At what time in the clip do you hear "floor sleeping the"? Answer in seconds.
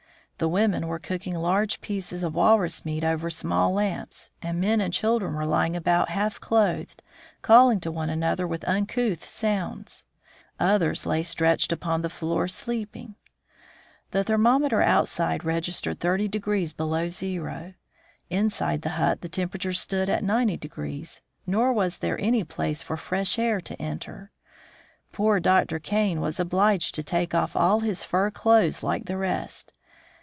12.09-14.23